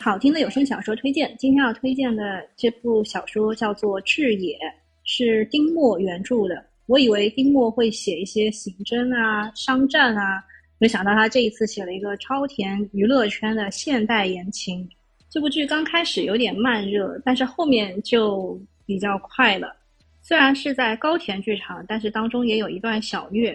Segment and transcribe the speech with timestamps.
[0.00, 4.56] 好听的有声小说推荐，今天要推荐的这部小说叫做《智野》，
[5.04, 6.64] 是丁墨原著的。
[6.86, 10.42] 我以为丁墨会写一些刑侦啊、商战啊，
[10.78, 14.88] 没想到他这一次写了一个超甜娱乐圈的现代言情。
[15.28, 19.74] 这部剧刚开始有点慢热，但是后面就比较快了。
[20.22, 23.54] 虽然是在高田剧场，但是当中也有一段小虐。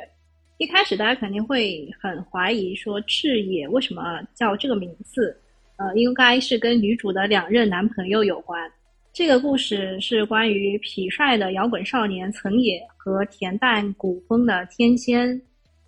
[0.58, 5.40] 一开始大家肯定会很怀疑，说赤野为什么叫这个名字？
[5.84, 8.72] 呃，应该是跟女主的两任男朋友有关。
[9.12, 15.40] 这个故事是关于痞帅的摇滚少年曾野和恬淡古风的天仙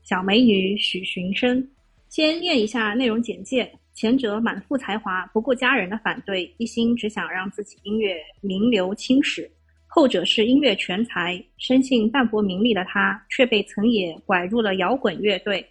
[0.03, 1.65] 小美女许寻生。
[2.09, 3.71] 先念一下内容简介。
[3.93, 9.43] 前者满腹才华，不顾家人的反对，一心只想让自己音乐名留青史；
[9.87, 15.65] 后者是音乐全才，生性淡泊名利的他，却被曾野拐入了摇滚乐队。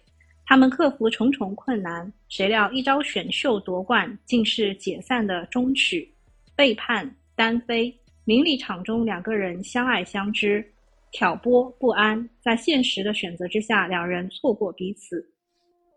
[0.45, 6.09] 他们克服重重困难，谁料一朝选秀夺冠，竟是解散的终曲。
[6.55, 7.93] 背叛、单飞，
[8.23, 10.65] 名利场中两个人相爱相知，
[11.11, 15.25] 挑拨不安，在现实的选择之下，两人错过彼此。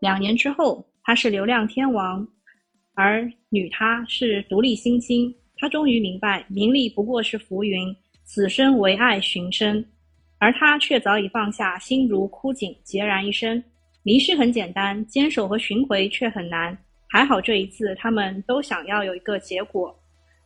[0.01, 0.85] 两年之后。
[1.05, 2.29] 他是流量天王，
[2.93, 5.35] 而女他是独立新星。
[5.57, 9.83] 他终于明白，名利不过是浮云，此生唯爱寻声。
[10.37, 13.65] 而他却早已放下，心如枯井，孑然一身。
[14.09, 16.75] 离世很简单，坚守和寻回却很难。
[17.11, 19.95] 还好这一次，他们都想要有一个结果。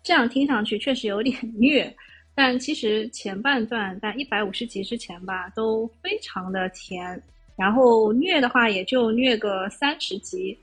[0.02, 1.94] 这样听上去确实有点虐，
[2.34, 7.22] 但其实前半段在一百五十集之前吧，都非常的甜。
[7.56, 10.58] 然后虐的话也就虐个三十集，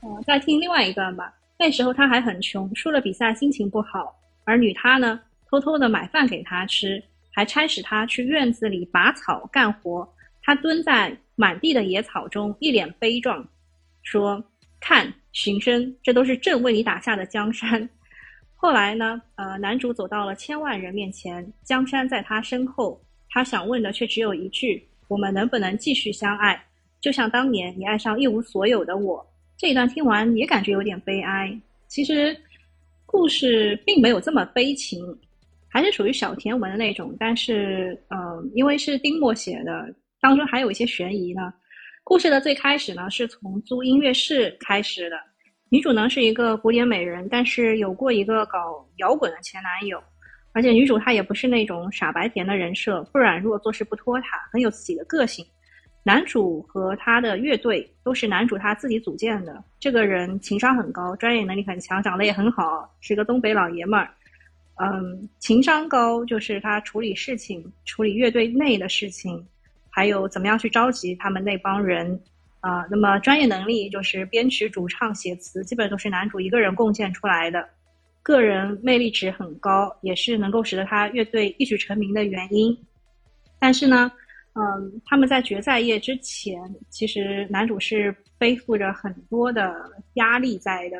[0.00, 1.34] 呃，再听另外一段吧。
[1.58, 5.20] 那时候他还很穷，输了比赛心情不好，而女他呢，
[5.50, 10.10] 偷偷的买饭给他吃，还差使他去院子里拔草干活。
[10.42, 13.46] 他蹲在满地的野草中，一脸悲壮，
[14.02, 14.42] 说
[14.80, 17.88] ：“看，寻生，这都是朕为你打下的江山。”
[18.56, 24.84] 后来呢，呃，男主走到了千万人面前，江山在他身后，他想问的却只有一句。
[25.08, 26.60] 我们能不能继续相爱？
[27.00, 29.24] 就像当年你爱上一无所有的我。
[29.56, 31.56] 这一段听完也感觉有点悲哀。
[31.86, 32.36] 其实
[33.04, 35.16] 故事并没有这么悲情，
[35.68, 37.14] 还是属于小甜文的那种。
[37.20, 41.52] 但是，嗯，因为是丁墨写的，当中还有一些悬疑呢。
[42.04, 45.16] 故事的最开始呢，是从租音乐室开始的。
[45.68, 50.02] 女主呢是一个古典美人，但是有过一个搞摇滚的前男友。
[50.52, 55.44] 而且女主她也不是那种傻白甜的人设，不软弱，做事不拖沓，很有自己的个性。
[56.04, 59.62] 男主和他的乐队都是男主他自己组建的。
[59.80, 64.08] 这个人情商很高，专业能力很强，长得也很好，是个东北老爷们儿。
[64.76, 69.44] 嗯，情商高就是他处理事情、处理乐队内的事情，
[69.96, 72.20] 还有怎么样去召集他们那帮人
[72.60, 72.84] 啊。
[72.90, 77.66] 那么专业能力就是编曲、主唱、写词，基本都是男主一个人贡献出来的。
[78.22, 82.76] 个人魅力值很高，也是能够使得他乐队一举成名的原因。
[83.58, 84.12] 但是呢，
[84.52, 89.74] 嗯，他们在决赛夜之前，其实男主是背负着很多的
[90.14, 90.98] 压力在的，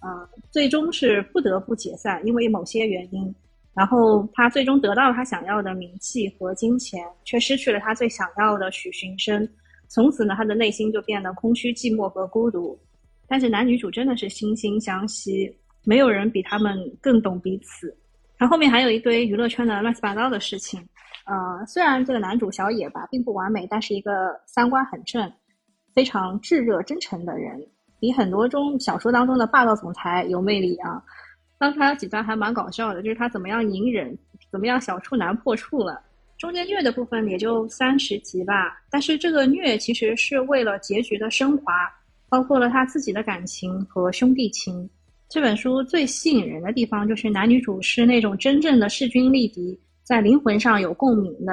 [0.00, 3.32] 呃，最终是不得不解散，因为某些原因。
[3.74, 9.48] 然后他最终得到了他想要的名气和金钱，却失去了他最想要的许寻生。
[9.88, 12.78] 从此呢，他的内心就变得空虚、寂寞和孤独。
[13.26, 15.52] 但是男女主真的是惺惺相惜。
[15.86, 17.94] 没有人比他们更懂彼此。
[18.38, 20.80] 他后面还有一堆娱乐圈的乱七八糟的事情。
[21.26, 24.10] 呃，虽然这个男主小野吧并不完美，但是一个
[24.46, 25.30] 三观很正、
[25.92, 27.60] 非常炙热真诚的人，
[28.00, 31.02] 比很多中小说当中的霸道总裁有魅力啊。
[31.58, 34.16] 刚才有几段还蛮搞笑的，就是他怎么样隐忍，
[34.50, 36.00] 怎么样小处男破处了。
[36.36, 41.72] 中间虐的部分也就三十集吧，但是这个虐其实是为了结局的升华，
[42.28, 44.88] 包括了他自己的感情和兄弟情。
[45.28, 51.52] 这本书最吸引人的地方就是男女主是那种真正的势均力敌，在灵魂上有共鸣的。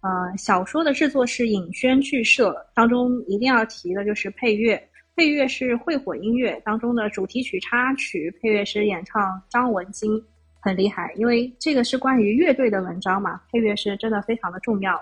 [0.00, 4.82] 呃，小说的制作是影轩剧社，当中一定要提的就是配乐，
[5.14, 10.22] 配乐是会火音乐当中的主题曲、插曲，配乐师演唱张文京，
[10.58, 11.12] 很厉害。
[11.16, 14.98] 因为这个是关于乐队的文章嘛，配乐是真的非常的重要。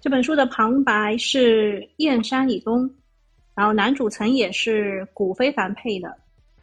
[0.00, 2.90] 这本书的旁白是燕山以东，
[3.54, 6.14] 然后男主曾也是古非凡配的。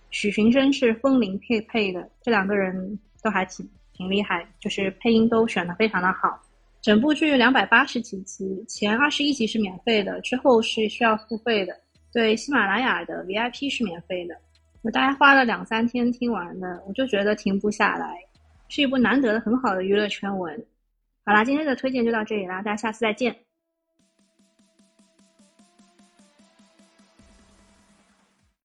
[0.09, 6.37] 许寻生是风铃配配的，这两个人都还挺挺厉害，就是配音都选的非常的好。
[6.81, 11.73] 整部剧两百八十几集，前二十一集是免费的，之后是需要付费的。
[12.13, 14.35] 对，喜马拉雅的 VIP 是免费的，
[14.81, 18.17] 我大概花了两三天听完的，我就觉得停不下来，
[18.67, 20.65] 是一部难得的很好的娱乐圈文。
[21.25, 23.35] 好啦，今天的推荐就到这里啦，大家下次再见。